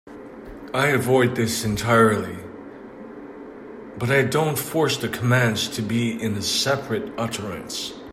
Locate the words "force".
4.57-4.97